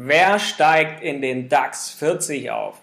Wer 0.00 0.38
steigt 0.38 1.02
in 1.02 1.20
den 1.20 1.48
DAX 1.48 1.90
40 1.90 2.52
auf? 2.52 2.76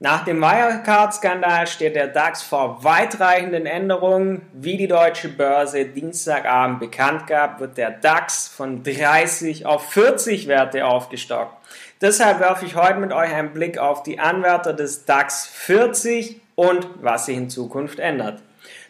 Nach 0.00 0.24
dem 0.24 0.40
Wirecard-Skandal 0.40 1.66
steht 1.66 1.94
der 1.94 2.08
DAX 2.08 2.42
vor 2.42 2.82
weitreichenden 2.82 3.66
Änderungen. 3.66 4.40
Wie 4.54 4.78
die 4.78 4.88
deutsche 4.88 5.28
Börse 5.28 5.84
Dienstagabend 5.84 6.80
bekannt 6.80 7.26
gab, 7.26 7.60
wird 7.60 7.76
der 7.76 7.90
DAX 7.90 8.48
von 8.48 8.82
30 8.82 9.66
auf 9.66 9.90
40 9.90 10.48
Werte 10.48 10.86
aufgestockt. 10.86 11.54
Deshalb 12.00 12.40
werfe 12.40 12.64
ich 12.64 12.76
heute 12.76 12.98
mit 12.98 13.12
euch 13.12 13.30
einen 13.30 13.52
Blick 13.52 13.76
auf 13.76 14.02
die 14.02 14.18
Anwärter 14.18 14.72
des 14.72 15.04
DAX 15.04 15.46
40 15.48 16.40
und 16.54 16.88
was 17.02 17.26
sich 17.26 17.36
in 17.36 17.50
Zukunft 17.50 17.98
ändert. 17.98 18.40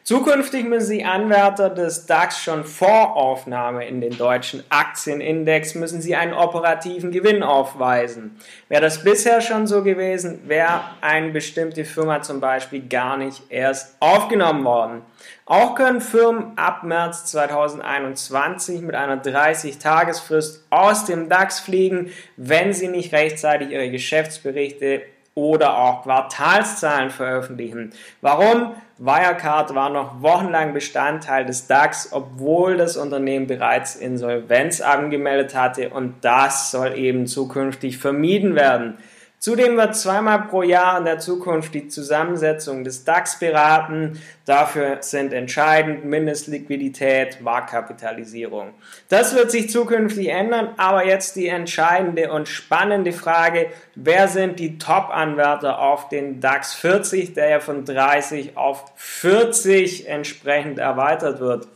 Zukünftig 0.09 0.65
müssen 0.65 0.93
die 0.93 1.05
Anwärter 1.05 1.69
des 1.69 2.07
DAX 2.07 2.43
schon 2.43 2.65
vor 2.65 3.15
Aufnahme 3.15 3.87
in 3.87 4.01
den 4.01 4.17
deutschen 4.17 4.65
Aktienindex 4.71 5.75
müssen 5.75 6.01
sie 6.01 6.17
einen 6.17 6.33
operativen 6.33 7.11
Gewinn 7.11 7.43
aufweisen. 7.43 8.41
Wäre 8.71 8.81
das 8.81 9.05
bisher 9.05 9.43
schon 9.43 9.67
so 9.67 9.83
gewesen, 9.83 10.49
wäre 10.49 10.81
eine 11.03 11.29
bestimmte 11.29 11.85
Firma 11.85 12.23
zum 12.23 12.41
Beispiel 12.41 12.89
gar 12.89 13.19
nicht 13.19 13.43
erst 13.51 13.99
aufgenommen 14.01 14.65
worden. 14.65 15.03
Auch 15.45 15.75
können 15.75 16.01
Firmen 16.01 16.57
ab 16.57 16.85
März 16.85 17.27
2021 17.27 18.81
mit 18.81 18.95
einer 18.95 19.23
30-Tagesfrist 19.23 20.63
aus 20.71 21.05
dem 21.05 21.29
DAX 21.29 21.61
fliegen, 21.61 22.13
wenn 22.39 22.73
sie 22.73 22.89
nicht 22.89 23.13
rechtzeitig 23.13 23.73
ihre 23.73 23.91
Geschäftsberichte 23.91 25.03
oder 25.39 25.79
auch 25.79 26.03
Quartalszahlen 26.03 27.11
veröffentlichen. 27.11 27.93
Warum? 28.21 28.75
Wirecard 28.99 29.73
war 29.77 29.91
noch 29.91 30.21
wochenlang 30.21 30.75
Bestandteil 30.75 31.47
des 31.47 31.69
DAX, 31.69 32.09
obwohl 32.11 32.77
das 32.77 32.97
Unternehmen 32.97 33.47
bereits 33.47 33.95
Insolvenz 33.95 34.81
angemeldet 34.81 35.55
hatte 35.55 35.91
und 35.91 36.17
das 36.23 36.73
soll 36.73 36.99
eben 36.99 37.29
zukünftig 37.29 37.99
vermieden 37.99 38.57
werden. 38.57 38.99
Zudem 39.41 39.77
wird 39.77 39.95
zweimal 39.95 40.49
pro 40.49 40.63
Jahr 40.63 40.99
in 40.99 41.05
der 41.05 41.21
Zukunft 41.21 41.73
die 41.73 41.87
Zusammensetzung 41.87 42.83
des 42.83 43.05
DAX 43.05 43.39
beraten. 43.39 44.21
Dafür 44.45 44.99
sind 45.01 45.33
entscheidend 45.33 46.05
Mindestliquidität, 46.05 47.41
Marktkapitalisierung. 47.41 48.75
Das 49.09 49.37
wird 49.37 49.53
sich 49.53 49.71
zukünftig 49.71 50.29
ändern, 50.29 50.71
aber 50.77 51.07
jetzt 51.07 51.37
die 51.37 51.47
entscheidende 51.47 52.33
und 52.33 52.49
spannende 52.49 53.13
Frage, 53.13 53.69
wer 53.95 54.27
sind 54.27 54.59
die 54.59 54.77
Top-Anwärter 54.77 55.79
auf 55.79 56.09
den 56.09 56.41
DAX 56.41 56.75
40, 56.75 57.35
der 57.35 57.49
ja 57.49 57.61
von 57.61 57.85
30 57.85 58.57
auf 58.57 58.87
40 58.97 60.09
entsprechend 60.09 60.81
erweitert 60.81 61.39
wird? 61.39 61.69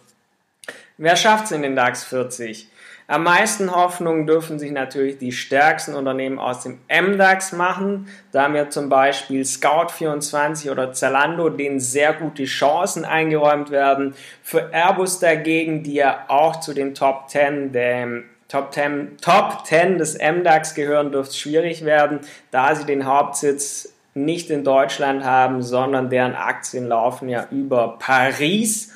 Wer 0.99 1.17
schafft 1.17 1.47
es 1.47 1.53
in 1.53 1.63
den 1.63 1.77
DAX 1.77 2.05
40? 2.05 2.69
Am 3.09 3.25
meisten 3.25 3.75
Hoffnung 3.75 4.27
dürfen 4.27 4.59
sich 4.59 4.71
natürlich 4.71 5.19
die 5.19 5.33
stärksten 5.33 5.95
Unternehmen 5.95 6.39
aus 6.39 6.63
dem 6.63 6.79
MDAX 6.89 7.53
machen. 7.53 8.09
Da 8.31 8.45
haben 8.45 8.55
wir 8.55 8.71
zum 8.71 8.89
Beispiel 8.89 9.43
Scout24 9.43 10.71
oder 10.71 10.93
Zalando, 10.93 11.51
denen 11.51 11.81
sehr 11.81 12.13
gute 12.15 12.45
Chancen 12.45 13.05
eingeräumt 13.05 13.71
werden. 13.71 14.15
Für 14.43 14.73
Airbus 14.73 15.19
dagegen, 15.19 15.83
die 15.83 15.95
ja 15.95 16.25
auch 16.29 16.61
zu 16.61 16.73
den 16.75 16.95
Top 16.95 17.29
10 17.29 17.73
dem 17.73 18.25
Top 18.49 18.73
10, 18.73 19.17
Top 19.21 19.65
10 19.65 19.99
des 19.99 20.19
MDAX 20.19 20.75
gehören, 20.75 21.11
dürfte 21.11 21.31
es 21.31 21.39
schwierig 21.39 21.85
werden, 21.85 22.21
da 22.51 22.75
sie 22.75 22.85
den 22.85 23.07
Hauptsitz 23.07 23.95
nicht 24.15 24.51
in 24.51 24.63
Deutschland 24.63 25.25
haben, 25.25 25.63
sondern 25.63 26.11
deren 26.11 26.35
Aktien 26.35 26.87
laufen 26.87 27.29
ja 27.29 27.47
über 27.51 27.99
Paris. 27.99 28.93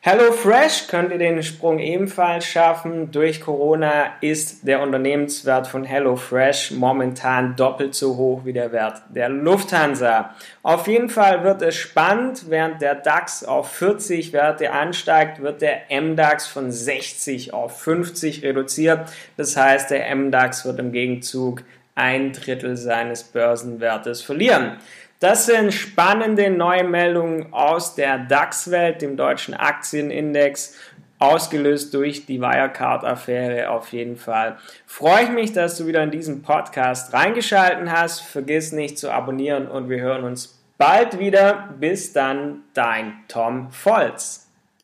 HelloFresh 0.00 0.86
könnte 0.86 1.18
den 1.18 1.42
Sprung 1.42 1.80
ebenfalls 1.80 2.46
schaffen. 2.46 3.10
Durch 3.10 3.40
Corona 3.40 4.12
ist 4.20 4.64
der 4.64 4.80
Unternehmenswert 4.80 5.66
von 5.66 5.82
HelloFresh 5.82 6.70
momentan 6.70 7.56
doppelt 7.56 7.96
so 7.96 8.16
hoch 8.16 8.44
wie 8.44 8.52
der 8.52 8.70
Wert 8.70 9.02
der 9.08 9.28
Lufthansa. 9.28 10.36
Auf 10.62 10.86
jeden 10.86 11.08
Fall 11.08 11.42
wird 11.42 11.62
es 11.62 11.74
spannend. 11.74 12.44
Während 12.48 12.80
der 12.80 12.94
DAX 12.94 13.42
auf 13.42 13.72
40 13.72 14.32
Werte 14.32 14.70
ansteigt, 14.70 15.42
wird 15.42 15.62
der 15.62 15.80
MDAX 15.90 16.46
von 16.46 16.70
60 16.70 17.52
auf 17.52 17.80
50 17.80 18.44
reduziert. 18.44 19.10
Das 19.36 19.56
heißt, 19.56 19.90
der 19.90 20.14
MDAX 20.14 20.64
wird 20.64 20.78
im 20.78 20.92
Gegenzug 20.92 21.64
ein 21.96 22.32
Drittel 22.32 22.76
seines 22.76 23.24
Börsenwertes 23.24 24.22
verlieren. 24.22 24.76
Das 25.20 25.46
sind 25.46 25.74
spannende 25.74 26.48
neue 26.48 26.84
Meldungen 26.84 27.52
aus 27.52 27.96
der 27.96 28.18
DAX-Welt, 28.18 29.02
dem 29.02 29.16
deutschen 29.16 29.54
Aktienindex, 29.54 30.76
ausgelöst 31.18 31.92
durch 31.92 32.26
die 32.26 32.40
Wirecard-Affäre 32.40 33.70
auf 33.70 33.92
jeden 33.92 34.16
Fall. 34.16 34.58
Freue 34.86 35.24
ich 35.24 35.30
mich, 35.30 35.52
dass 35.52 35.76
du 35.76 35.86
wieder 35.86 36.04
in 36.04 36.12
diesen 36.12 36.42
Podcast 36.42 37.12
reingeschalten 37.12 37.90
hast. 37.90 38.20
Vergiss 38.20 38.70
nicht 38.70 38.96
zu 38.98 39.10
abonnieren 39.10 39.66
und 39.66 39.88
wir 39.88 40.00
hören 40.00 40.22
uns 40.22 40.62
bald 40.78 41.18
wieder. 41.18 41.70
Bis 41.80 42.12
dann, 42.12 42.62
dein 42.74 43.24
Tom 43.26 43.72
Volz. 43.72 44.47